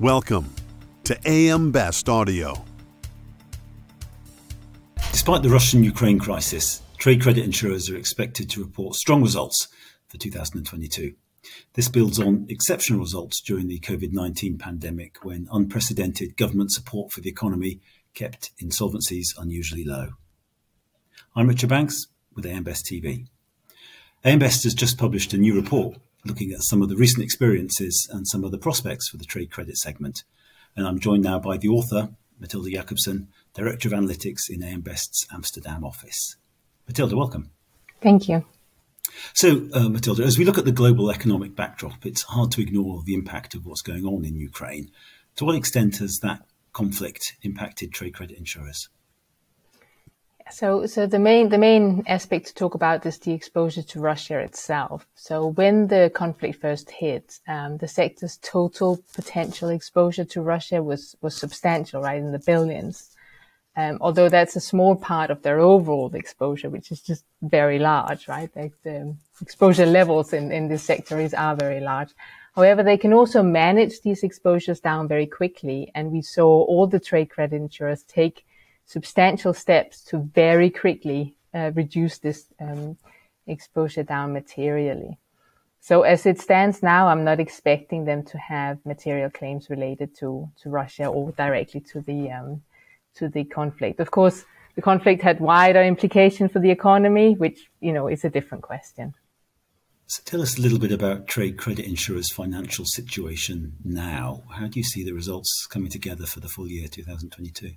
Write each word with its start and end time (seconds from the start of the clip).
Welcome 0.00 0.54
to 1.02 1.18
AM 1.26 1.72
Best 1.72 2.08
Audio. 2.08 2.64
Despite 5.10 5.42
the 5.42 5.48
Russian 5.48 5.82
Ukraine 5.82 6.20
crisis, 6.20 6.82
trade 6.98 7.20
credit 7.20 7.44
insurers 7.44 7.90
are 7.90 7.96
expected 7.96 8.48
to 8.50 8.62
report 8.62 8.94
strong 8.94 9.22
results 9.22 9.66
for 10.06 10.16
2022. 10.16 11.14
This 11.74 11.88
builds 11.88 12.20
on 12.20 12.46
exceptional 12.48 13.00
results 13.00 13.40
during 13.40 13.66
the 13.66 13.80
COVID 13.80 14.12
19 14.12 14.56
pandemic 14.56 15.24
when 15.24 15.48
unprecedented 15.50 16.36
government 16.36 16.70
support 16.70 17.10
for 17.10 17.20
the 17.20 17.30
economy 17.30 17.80
kept 18.14 18.52
insolvencies 18.62 19.36
unusually 19.36 19.82
low. 19.82 20.10
I'm 21.34 21.48
Richard 21.48 21.70
Banks 21.70 22.06
with 22.36 22.46
AM 22.46 22.62
Best 22.62 22.86
TV. 22.86 23.26
AM 24.24 24.38
Best 24.38 24.62
has 24.62 24.74
just 24.74 24.96
published 24.96 25.32
a 25.32 25.38
new 25.38 25.56
report 25.56 25.96
looking 26.28 26.52
at 26.52 26.62
some 26.62 26.82
of 26.82 26.88
the 26.88 26.96
recent 26.96 27.24
experiences 27.24 28.08
and 28.12 28.28
some 28.28 28.44
of 28.44 28.52
the 28.52 28.58
prospects 28.58 29.08
for 29.08 29.16
the 29.16 29.24
trade 29.24 29.50
credit 29.50 29.76
segment. 29.76 30.22
And 30.76 30.86
I'm 30.86 31.00
joined 31.00 31.24
now 31.24 31.38
by 31.38 31.56
the 31.56 31.68
author, 31.68 32.10
Matilda 32.38 32.70
Jakobsen, 32.70 33.28
Director 33.54 33.88
of 33.88 33.94
Analytics 33.94 34.48
in 34.48 34.62
AM 34.62 34.82
Best's 34.82 35.26
Amsterdam 35.32 35.84
office. 35.84 36.36
Matilda, 36.86 37.16
welcome. 37.16 37.50
Thank 38.00 38.28
you. 38.28 38.44
So, 39.32 39.68
uh, 39.72 39.88
Matilda, 39.88 40.22
as 40.22 40.38
we 40.38 40.44
look 40.44 40.58
at 40.58 40.64
the 40.64 40.72
global 40.72 41.10
economic 41.10 41.56
backdrop, 41.56 42.06
it's 42.06 42.22
hard 42.22 42.52
to 42.52 42.62
ignore 42.62 43.02
the 43.04 43.14
impact 43.14 43.54
of 43.54 43.66
what's 43.66 43.82
going 43.82 44.04
on 44.04 44.24
in 44.24 44.36
Ukraine. 44.36 44.90
To 45.36 45.44
what 45.44 45.56
extent 45.56 45.96
has 45.98 46.18
that 46.22 46.42
conflict 46.72 47.34
impacted 47.42 47.92
trade 47.92 48.14
credit 48.14 48.38
insurers? 48.38 48.88
So, 50.50 50.86
so 50.86 51.06
the 51.06 51.18
main 51.18 51.50
the 51.50 51.58
main 51.58 52.02
aspect 52.06 52.46
to 52.46 52.54
talk 52.54 52.74
about 52.74 53.04
is 53.04 53.18
the 53.18 53.32
exposure 53.32 53.82
to 53.82 54.00
Russia 54.00 54.38
itself. 54.38 55.06
So, 55.14 55.48
when 55.48 55.88
the 55.88 56.10
conflict 56.14 56.60
first 56.60 56.90
hit, 56.90 57.38
um, 57.46 57.76
the 57.78 57.88
sector's 57.88 58.38
total 58.38 59.00
potential 59.14 59.68
exposure 59.68 60.24
to 60.24 60.40
Russia 60.40 60.82
was 60.82 61.16
was 61.20 61.34
substantial, 61.34 62.02
right, 62.02 62.18
in 62.18 62.32
the 62.32 62.38
billions. 62.38 63.14
Um, 63.76 63.98
although 64.00 64.28
that's 64.28 64.56
a 64.56 64.60
small 64.60 64.96
part 64.96 65.30
of 65.30 65.42
their 65.42 65.60
overall 65.60 66.12
exposure, 66.14 66.68
which 66.68 66.90
is 66.90 67.00
just 67.00 67.24
very 67.42 67.78
large, 67.78 68.26
right? 68.26 68.50
Like 68.56 68.72
the 68.82 69.14
exposure 69.40 69.86
levels 69.86 70.32
in, 70.32 70.50
in 70.50 70.66
this 70.66 70.82
sector 70.82 71.20
is, 71.20 71.32
are 71.32 71.54
very 71.54 71.78
large. 71.78 72.10
However, 72.56 72.82
they 72.82 72.96
can 72.96 73.12
also 73.12 73.40
manage 73.40 74.00
these 74.00 74.24
exposures 74.24 74.80
down 74.80 75.06
very 75.06 75.26
quickly. 75.26 75.92
And 75.94 76.10
we 76.10 76.22
saw 76.22 76.64
all 76.64 76.88
the 76.88 76.98
trade 76.98 77.30
credit 77.30 77.54
insurers 77.54 78.02
take 78.02 78.44
substantial 78.88 79.52
steps 79.52 80.02
to 80.02 80.18
very 80.34 80.70
quickly 80.70 81.36
uh, 81.54 81.70
reduce 81.74 82.18
this 82.18 82.46
um, 82.58 82.96
exposure 83.46 84.02
down 84.02 84.32
materially. 84.32 85.18
So 85.80 86.02
as 86.02 86.26
it 86.26 86.40
stands 86.40 86.82
now, 86.82 87.08
I'm 87.08 87.22
not 87.22 87.38
expecting 87.38 88.06
them 88.06 88.24
to 88.24 88.38
have 88.38 88.84
material 88.84 89.30
claims 89.30 89.70
related 89.70 90.16
to, 90.18 90.50
to 90.62 90.70
Russia 90.70 91.06
or 91.06 91.32
directly 91.32 91.80
to 91.92 92.00
the 92.00 92.30
um, 92.30 92.62
to 93.14 93.28
the 93.28 93.44
conflict. 93.44 94.00
Of 94.00 94.10
course, 94.10 94.44
the 94.74 94.82
conflict 94.82 95.22
had 95.22 95.40
wider 95.40 95.82
implications 95.82 96.52
for 96.52 96.60
the 96.60 96.70
economy, 96.70 97.34
which 97.34 97.70
you 97.80 97.92
know 97.92 98.08
is 98.08 98.24
a 98.24 98.30
different 98.30 98.64
question. 98.64 99.14
So 100.06 100.22
tell 100.24 100.40
us 100.40 100.58
a 100.58 100.62
little 100.62 100.78
bit 100.78 100.92
about 100.92 101.26
trade 101.26 101.58
credit 101.58 101.84
insurers' 101.84 102.32
financial 102.32 102.86
situation 102.86 103.76
now. 103.84 104.44
How 104.50 104.66
do 104.66 104.80
you 104.80 104.84
see 104.84 105.04
the 105.04 105.12
results 105.12 105.66
coming 105.66 105.90
together 105.90 106.24
for 106.24 106.40
the 106.40 106.48
full 106.48 106.68
year 106.68 106.88
2022? 106.88 107.72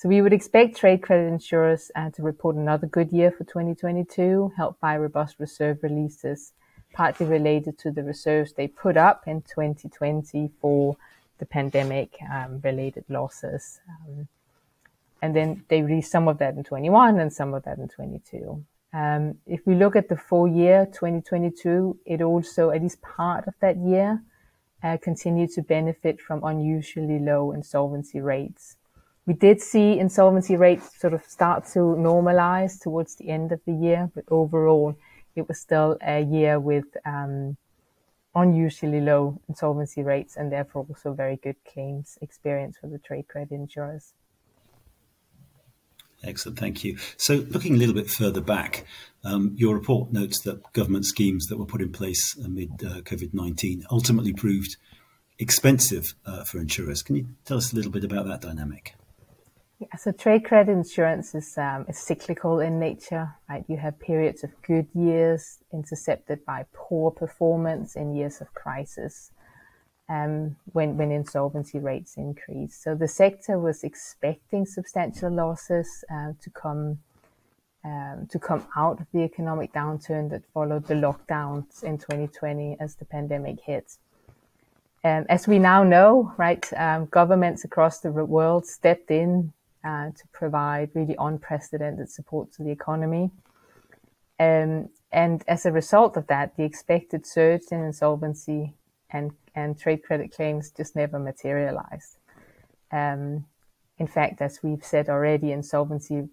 So 0.00 0.08
we 0.08 0.22
would 0.22 0.32
expect 0.32 0.78
trade 0.78 1.02
credit 1.02 1.26
insurers 1.26 1.90
uh, 1.94 2.08
to 2.12 2.22
report 2.22 2.56
another 2.56 2.86
good 2.86 3.12
year 3.12 3.30
for 3.30 3.44
2022, 3.44 4.52
helped 4.56 4.80
by 4.80 4.96
robust 4.96 5.36
reserve 5.38 5.80
releases, 5.82 6.54
partly 6.94 7.26
related 7.26 7.76
to 7.80 7.90
the 7.90 8.02
reserves 8.02 8.54
they 8.54 8.66
put 8.66 8.96
up 8.96 9.24
in 9.26 9.42
2020 9.42 10.52
for 10.58 10.96
the 11.36 11.44
pandemic 11.44 12.16
um, 12.32 12.62
related 12.64 13.04
losses. 13.10 13.82
Um, 13.90 14.26
and 15.20 15.36
then 15.36 15.66
they 15.68 15.82
released 15.82 16.10
some 16.10 16.28
of 16.28 16.38
that 16.38 16.54
in 16.54 16.64
21 16.64 17.20
and 17.20 17.30
some 17.30 17.52
of 17.52 17.64
that 17.64 17.76
in 17.76 17.88
22. 17.88 18.64
Um, 18.94 19.34
if 19.46 19.60
we 19.66 19.74
look 19.74 19.96
at 19.96 20.08
the 20.08 20.16
full 20.16 20.48
year 20.48 20.86
2022, 20.86 21.98
it 22.06 22.22
also, 22.22 22.70
at 22.70 22.80
least 22.80 23.02
part 23.02 23.46
of 23.46 23.52
that 23.60 23.76
year, 23.76 24.22
uh, 24.82 24.96
continued 24.96 25.50
to 25.50 25.60
benefit 25.60 26.22
from 26.22 26.42
unusually 26.42 27.18
low 27.18 27.52
insolvency 27.52 28.18
rates. 28.18 28.76
We 29.30 29.36
did 29.36 29.60
see 29.60 29.96
insolvency 29.96 30.56
rates 30.56 30.98
sort 31.00 31.14
of 31.14 31.24
start 31.24 31.64
to 31.74 31.78
normalize 31.78 32.80
towards 32.80 33.14
the 33.14 33.28
end 33.28 33.52
of 33.52 33.60
the 33.64 33.72
year, 33.72 34.10
but 34.12 34.24
overall, 34.28 34.96
it 35.36 35.46
was 35.46 35.60
still 35.60 35.96
a 36.04 36.18
year 36.20 36.58
with 36.58 36.86
um, 37.06 37.56
unusually 38.34 39.00
low 39.00 39.40
insolvency 39.48 40.02
rates 40.02 40.36
and 40.36 40.50
therefore 40.50 40.84
also 40.88 41.12
very 41.12 41.36
good 41.36 41.54
claims 41.64 42.18
experience 42.20 42.76
for 42.80 42.88
the 42.88 42.98
trade 42.98 43.28
credit 43.28 43.54
insurers. 43.54 44.14
Excellent, 46.24 46.58
thank 46.58 46.82
you. 46.82 46.98
So, 47.16 47.46
looking 47.50 47.76
a 47.76 47.78
little 47.78 47.94
bit 47.94 48.10
further 48.10 48.40
back, 48.40 48.84
um, 49.22 49.52
your 49.54 49.76
report 49.76 50.12
notes 50.12 50.40
that 50.40 50.72
government 50.72 51.06
schemes 51.06 51.46
that 51.46 51.56
were 51.56 51.66
put 51.66 51.82
in 51.82 51.92
place 51.92 52.36
amid 52.44 52.72
uh, 52.84 53.02
COVID 53.02 53.32
19 53.32 53.84
ultimately 53.92 54.32
proved 54.32 54.76
expensive 55.38 56.16
uh, 56.26 56.42
for 56.42 56.58
insurers. 56.58 57.00
Can 57.00 57.14
you 57.14 57.28
tell 57.44 57.58
us 57.58 57.72
a 57.72 57.76
little 57.76 57.92
bit 57.92 58.02
about 58.02 58.26
that 58.26 58.40
dynamic? 58.40 58.96
Yeah, 59.80 59.96
so 59.96 60.12
trade 60.12 60.44
credit 60.44 60.72
insurance 60.72 61.34
is, 61.34 61.56
um, 61.56 61.86
is 61.88 61.96
cyclical 61.98 62.60
in 62.60 62.78
nature, 62.78 63.34
right? 63.48 63.64
You 63.66 63.78
have 63.78 63.98
periods 63.98 64.44
of 64.44 64.50
good 64.60 64.86
years 64.94 65.60
intercepted 65.72 66.44
by 66.44 66.66
poor 66.74 67.10
performance 67.10 67.96
in 67.96 68.14
years 68.14 68.42
of 68.42 68.52
crisis 68.52 69.30
um, 70.10 70.56
when, 70.72 70.98
when 70.98 71.10
insolvency 71.10 71.78
rates 71.78 72.18
increase. 72.18 72.76
So 72.76 72.94
the 72.94 73.08
sector 73.08 73.58
was 73.58 73.82
expecting 73.82 74.66
substantial 74.66 75.30
losses 75.30 76.04
uh, 76.12 76.32
to 76.42 76.50
come 76.50 76.98
um, 77.82 78.28
to 78.30 78.38
come 78.38 78.66
out 78.76 79.00
of 79.00 79.06
the 79.14 79.20
economic 79.20 79.72
downturn 79.72 80.28
that 80.28 80.42
followed 80.52 80.84
the 80.84 80.92
lockdowns 80.92 81.82
in 81.82 81.96
2020 81.96 82.76
as 82.78 82.96
the 82.96 83.06
pandemic 83.06 83.58
hit. 83.64 83.96
Um, 85.02 85.24
as 85.30 85.48
we 85.48 85.58
now 85.58 85.82
know, 85.82 86.34
right, 86.36 86.70
um, 86.76 87.06
governments 87.06 87.64
across 87.64 88.00
the 88.00 88.12
world 88.12 88.66
stepped 88.66 89.10
in 89.10 89.54
uh, 89.84 90.10
to 90.10 90.24
provide 90.32 90.90
really 90.94 91.16
unprecedented 91.18 92.10
support 92.10 92.52
to 92.52 92.62
the 92.62 92.70
economy. 92.70 93.30
Um, 94.38 94.88
and 95.12 95.42
as 95.48 95.66
a 95.66 95.72
result 95.72 96.16
of 96.16 96.26
that, 96.28 96.56
the 96.56 96.64
expected 96.64 97.26
surge 97.26 97.62
in 97.70 97.82
insolvency 97.82 98.74
and, 99.10 99.32
and 99.54 99.78
trade 99.78 100.02
credit 100.02 100.32
claims 100.32 100.70
just 100.70 100.94
never 100.96 101.18
materialized. 101.18 102.16
Um, 102.92 103.46
in 103.98 104.06
fact, 104.06 104.40
as 104.40 104.60
we've 104.62 104.84
said 104.84 105.08
already, 105.08 105.52
insolvency 105.52 106.28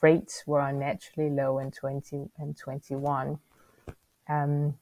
rates 0.00 0.44
were 0.46 0.60
unnaturally 0.60 1.30
low 1.30 1.58
in 1.58 1.72
20 1.72 2.30
and 2.38 2.56
21. 2.56 3.38
Um, 4.28 4.74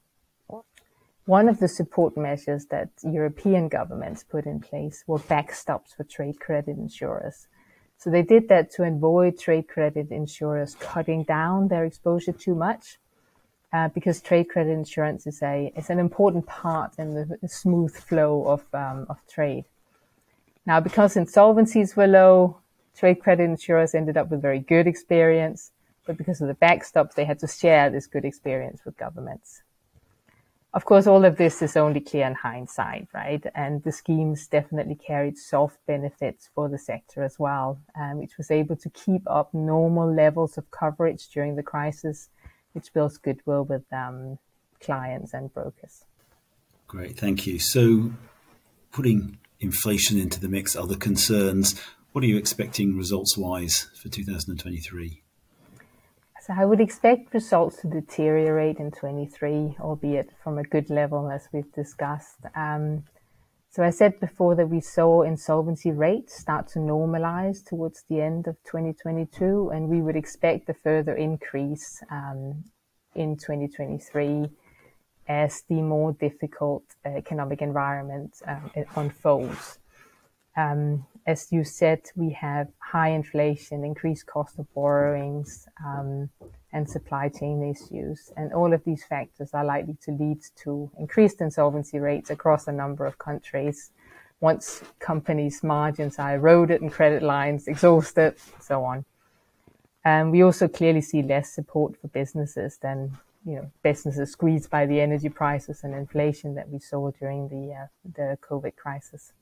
one 1.25 1.49
of 1.49 1.59
the 1.59 1.67
support 1.67 2.15
measures 2.15 2.67
that 2.67 2.89
European 3.03 3.67
governments 3.69 4.23
put 4.23 4.45
in 4.45 4.59
place 4.59 5.03
were 5.07 5.19
backstops 5.19 5.95
for 5.95 6.03
trade 6.03 6.39
credit 6.39 6.77
insurers. 6.77 7.47
So 7.97 8.11
they 8.11 8.21
did 8.21 8.47
that 8.49 8.71
to 8.71 8.83
avoid 8.83 9.39
trade 9.39 9.67
credit 9.67 10.11
insurers 10.11 10.75
cutting 10.75 11.23
down 11.23 11.67
their 11.67 11.83
exposure 11.83 12.31
too 12.31 12.53
much, 12.53 12.99
uh, 13.73 13.89
because 13.89 14.21
trade 14.21 14.49
credit 14.49 14.71
insurance 14.71 15.25
is 15.25 15.41
a 15.41 15.73
is 15.75 15.89
an 15.89 15.99
important 15.99 16.45
part 16.45 16.93
in 16.97 17.13
the 17.13 17.47
smooth 17.47 17.95
flow 17.95 18.47
of 18.47 18.63
um, 18.73 19.07
of 19.09 19.17
trade. 19.27 19.65
Now, 20.65 20.79
because 20.79 21.15
insolvencies 21.15 21.95
were 21.95 22.07
low, 22.07 22.59
trade 22.95 23.19
credit 23.21 23.43
insurers 23.43 23.95
ended 23.95 24.17
up 24.17 24.29
with 24.29 24.41
very 24.41 24.59
good 24.59 24.85
experience, 24.85 25.71
but 26.05 26.17
because 26.17 26.39
of 26.41 26.47
the 26.47 26.55
backstops, 26.55 27.13
they 27.13 27.25
had 27.25 27.39
to 27.39 27.47
share 27.47 27.89
this 27.89 28.05
good 28.05 28.25
experience 28.25 28.81
with 28.85 28.97
governments 28.97 29.63
of 30.77 30.85
course, 30.85 31.07
all 31.07 31.25
of 31.25 31.37
this 31.37 31.63
is 31.63 31.75
only 31.75 31.99
clear 31.99 32.27
in 32.27 32.35
hindsight, 32.35 33.07
right? 33.11 33.43
And 33.55 33.81
the 33.81 33.91
schemes 33.91 34.45
definitely 34.45 34.93
carried 34.93 35.35
soft 35.35 35.79
benefits 35.87 36.51
for 36.53 36.69
the 36.69 36.77
sector 36.77 37.23
as 37.23 37.39
well, 37.39 37.79
um, 37.99 38.19
which 38.19 38.37
was 38.37 38.51
able 38.51 38.75
to 38.75 38.89
keep 38.91 39.23
up 39.25 39.51
normal 39.55 40.13
levels 40.13 40.55
of 40.55 40.69
coverage 40.69 41.29
during 41.29 41.55
the 41.55 41.63
crisis, 41.63 42.29
which 42.73 42.93
builds 42.93 43.17
goodwill 43.17 43.63
with 43.63 43.91
um, 43.91 44.37
clients 44.79 45.33
and 45.33 45.51
brokers. 45.51 46.05
Great, 46.85 47.17
thank 47.17 47.47
you. 47.47 47.57
So, 47.57 48.11
putting 48.91 49.39
inflation 49.59 50.19
into 50.19 50.39
the 50.39 50.47
mix, 50.47 50.75
other 50.75 50.95
concerns, 50.95 51.73
what 52.11 52.23
are 52.23 52.27
you 52.27 52.37
expecting 52.37 52.95
results 52.95 53.35
wise 53.35 53.89
for 53.99 54.09
2023? 54.09 55.23
So 56.47 56.53
I 56.57 56.63
would 56.63 56.79
expect 56.79 57.33
results 57.33 57.81
to 57.81 57.87
deteriorate 57.87 58.77
in 58.77 58.89
23, 58.91 59.75
albeit 59.81 60.29
from 60.41 60.57
a 60.57 60.63
good 60.63 60.89
level, 60.89 61.29
as 61.29 61.49
we've 61.51 61.69
discussed. 61.73 62.39
Um, 62.55 63.03
so 63.69 63.83
I 63.83 63.89
said 63.89 64.17
before 64.21 64.55
that 64.55 64.69
we 64.69 64.79
saw 64.79 65.23
insolvency 65.23 65.91
rates 65.91 66.37
start 66.37 66.69
to 66.69 66.79
normalize 66.79 67.65
towards 67.65 68.05
the 68.09 68.21
end 68.21 68.47
of 68.47 68.55
2022, 68.63 69.71
and 69.73 69.89
we 69.89 70.01
would 70.01 70.15
expect 70.15 70.69
a 70.69 70.73
further 70.73 71.15
increase 71.15 72.01
um, 72.09 72.63
in 73.13 73.35
2023 73.35 74.49
as 75.27 75.63
the 75.67 75.81
more 75.81 76.13
difficult 76.13 76.83
economic 77.03 77.61
environment 77.61 78.37
um, 78.47 78.71
unfolds. 78.95 79.79
Um, 80.57 81.05
as 81.25 81.51
you 81.51 81.63
said, 81.63 82.01
we 82.15 82.31
have 82.31 82.67
high 82.79 83.09
inflation, 83.09 83.83
increased 83.83 84.25
cost 84.25 84.57
of 84.57 84.73
borrowings, 84.73 85.67
um, 85.85 86.29
and 86.73 86.89
supply 86.89 87.29
chain 87.29 87.63
issues. 87.63 88.31
And 88.35 88.53
all 88.53 88.73
of 88.73 88.83
these 88.83 89.03
factors 89.03 89.51
are 89.53 89.63
likely 89.63 89.97
to 90.03 90.11
lead 90.11 90.39
to 90.63 90.91
increased 90.97 91.41
insolvency 91.41 91.99
rates 91.99 92.29
across 92.29 92.67
a 92.67 92.71
number 92.71 93.05
of 93.05 93.17
countries 93.17 93.91
once 94.39 94.83
companies' 94.99 95.63
margins 95.63 96.19
are 96.19 96.35
eroded 96.35 96.81
and 96.81 96.91
credit 96.91 97.23
lines 97.23 97.67
exhausted, 97.67 98.35
and 98.53 98.63
so 98.63 98.83
on. 98.83 99.05
And 100.05 100.31
we 100.31 100.43
also 100.43 100.67
clearly 100.67 101.01
see 101.01 101.21
less 101.21 101.51
support 101.51 101.97
for 101.99 102.07
businesses 102.07 102.77
than 102.77 103.17
you 103.45 103.55
know 103.55 103.71
businesses 103.83 104.31
squeezed 104.31 104.69
by 104.69 104.85
the 104.85 105.01
energy 105.01 105.29
prices 105.29 105.83
and 105.83 105.93
inflation 105.93 106.55
that 106.55 106.69
we 106.69 106.79
saw 106.79 107.11
during 107.11 107.49
the 107.49 107.73
uh, 107.73 107.87
the 108.15 108.37
COVID 108.41 108.75
crisis. 108.75 109.33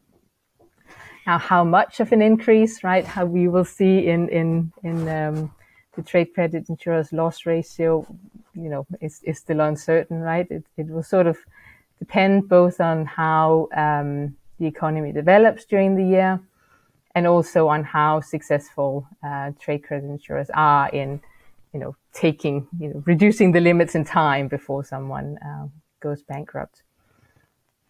Now, 1.26 1.40
how 1.40 1.64
much 1.64 2.00
of 2.00 2.12
an 2.12 2.22
increase, 2.22 2.84
right? 2.84 3.06
How 3.06 3.26
we 3.26 3.48
will 3.48 3.66
see 3.66 4.08
in 4.08 4.30
in 4.30 4.72
in 4.84 5.08
um, 5.08 5.52
the 5.96 6.04
trade 6.04 6.34
credit 6.34 6.70
insurers 6.70 7.12
loss 7.12 7.46
ratio, 7.46 8.06
you 8.54 8.70
know, 8.70 8.86
is, 9.02 9.22
is 9.24 9.40
still 9.40 9.62
uncertain, 9.62 10.20
right? 10.20 10.50
It, 10.50 10.66
it 10.78 10.88
will 10.88 11.04
sort 11.04 11.28
of 11.28 11.38
depend 12.00 12.50
both 12.50 12.80
on 12.80 13.06
how 13.06 13.70
um, 13.76 14.36
the 14.60 14.68
economy 14.68 15.12
develops 15.12 15.66
during 15.66 15.96
the 15.96 16.04
year 16.04 16.40
and 17.16 17.26
also 17.26 17.70
on 17.70 17.84
how 17.84 18.20
successful 18.20 19.08
uh, 19.26 19.52
trade 19.60 19.80
credit 19.80 20.08
insurers 20.08 20.50
are 20.54 20.90
in, 20.90 21.22
you 21.74 21.80
know, 21.80 21.96
taking, 22.14 22.68
you 22.78 22.90
know, 22.90 23.04
reducing 23.06 23.54
the 23.54 23.62
limits 23.62 23.96
in 23.96 24.04
time 24.04 24.48
before 24.50 24.84
someone 24.84 25.38
uh, 25.46 25.68
goes 26.02 26.22
bankrupt. 26.24 26.84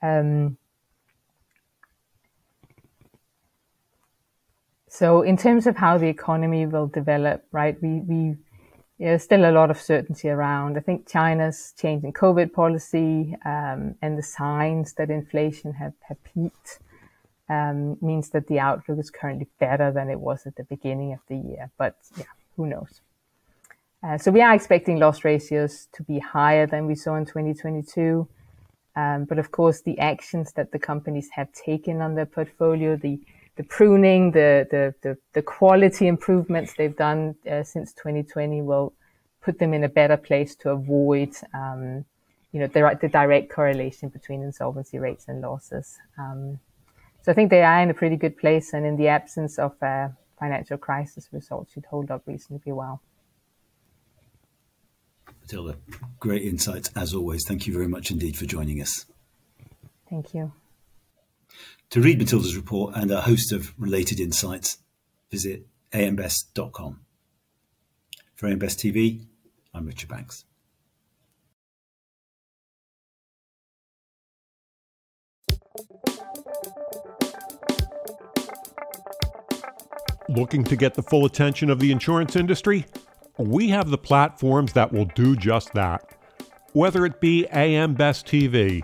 Um, 0.04 0.58
So 4.98 5.24
in 5.24 5.36
terms 5.36 5.68
of 5.68 5.76
how 5.76 5.98
the 5.98 6.08
economy 6.08 6.66
will 6.66 6.88
develop, 6.88 7.44
right, 7.52 7.76
we, 7.82 8.00
we 8.00 8.36
there's 8.98 9.24
still 9.24 9.44
a 9.44 9.52
lot 9.52 9.70
of 9.70 9.78
certainty 9.78 10.30
around. 10.30 10.78
I 10.78 10.80
think 10.80 11.10
China's 11.10 11.74
change 11.78 12.06
in 12.06 12.14
COVID 12.14 12.54
policy 12.54 13.36
um, 13.46 13.96
and 14.02 14.18
the 14.18 14.24
signs 14.24 14.94
that 14.94 15.10
inflation 15.10 15.74
have, 15.74 15.92
have 16.08 16.24
peaked 16.24 16.80
um, 17.50 17.98
means 18.02 18.30
that 18.30 18.48
the 18.48 18.60
outlook 18.60 18.98
is 18.98 19.10
currently 19.10 19.50
better 19.60 19.92
than 19.92 20.10
it 20.10 20.22
was 20.22 20.48
at 20.48 20.56
the 20.56 20.64
beginning 20.64 21.12
of 21.12 21.20
the 21.28 21.36
year. 21.36 21.72
But 21.78 21.98
yeah, 22.16 22.32
who 22.56 22.68
knows? 22.68 23.02
Uh, 24.02 24.18
so 24.18 24.32
we 24.32 24.40
are 24.40 24.56
expecting 24.56 24.98
loss 24.98 25.26
ratios 25.26 25.90
to 25.92 26.04
be 26.04 26.20
higher 26.20 26.68
than 26.68 26.88
we 26.88 26.96
saw 26.96 27.16
in 27.16 27.26
2022. 27.26 28.30
Um, 28.96 29.26
but 29.26 29.40
of 29.40 29.52
course, 29.52 29.82
the 29.82 30.00
actions 30.00 30.54
that 30.54 30.72
the 30.72 30.80
companies 30.80 31.28
have 31.34 31.52
taken 31.52 32.02
on 32.02 32.16
their 32.16 32.26
portfolio, 32.26 32.96
the 32.96 33.20
the 33.56 33.64
pruning, 33.64 34.32
the, 34.32 34.68
the, 34.70 34.94
the, 35.02 35.18
the 35.34 35.42
quality 35.42 36.08
improvements 36.08 36.74
they've 36.74 36.96
done 36.96 37.36
uh, 37.50 37.64
since 37.64 37.94
2020 37.94 38.62
will 38.62 38.94
put 39.42 39.60
them 39.60 39.74
in 39.74 39.84
a 39.84 39.90
better 39.90 40.18
place 40.18 40.56
to 40.56 40.72
avoid, 40.72 41.30
um, 41.54 42.04
you 42.52 42.60
know, 42.60 42.68
the, 42.68 42.98
the, 43.02 43.08
direct 43.08 43.50
correlation 43.50 44.10
between 44.10 44.42
insolvency 44.42 44.98
rates 44.98 45.26
and 45.28 45.42
losses. 45.42 45.98
Um, 46.18 46.60
so 47.22 47.32
I 47.32 47.36
think 47.36 47.50
they 47.50 47.64
are 47.64 47.82
in 47.82 47.90
a 47.90 47.94
pretty 47.94 48.18
good 48.18 48.38
place, 48.38 48.74
and 48.74 48.86
in 48.86 48.98
the 48.98 49.08
absence 49.08 49.58
of 49.58 49.74
a 49.82 50.12
financial 50.40 50.78
crisis, 50.78 51.30
results 51.32 51.74
should 51.74 51.86
hold 51.86 52.12
up 52.12 52.24
reasonably 52.26 52.72
well. 52.72 53.02
Matilda, 55.42 55.78
great 56.20 56.42
insights 56.42 56.90
as 56.96 57.14
always. 57.14 57.44
Thank 57.48 57.68
you 57.68 57.74
very 57.74 57.88
much 57.88 58.12
indeed 58.12 58.36
for 58.36 58.46
joining 58.46 58.82
us. 58.82 59.06
Thank 60.10 60.34
you. 60.34 60.52
To 61.92 62.02
read 62.02 62.20
Matilda's 62.20 62.56
report 62.56 62.96
and 62.96 63.12
a 63.12 63.22
host 63.22 63.52
of 63.52 63.74
related 63.78 64.20
insights, 64.20 64.78
visit 65.32 65.68
ambest.com. 65.94 67.02
For 68.36 68.50
AMBest 68.50 68.78
TV, 68.80 69.26
I'm 69.74 69.86
Richard 69.86 70.10
Banks. 70.10 70.46
Looking 80.28 80.64
to 80.66 80.76
get 80.76 80.96
the 80.96 81.04
full 81.04 81.26
attention 81.26 81.70
of 81.70 81.80
the 81.80 81.92
insurance 81.92 82.36
industry? 82.36 82.86
We 83.38 83.70
have 83.70 83.90
the 83.90 83.98
platforms 83.98 84.74
that 84.74 84.92
will 84.92 85.06
do 85.06 85.36
just 85.36 85.72
that. 85.74 86.02
Whether 86.74 87.06
it 87.06 87.22
be 87.22 87.48
AM 87.54 87.94
Best 87.94 88.26
TV, 88.26 88.84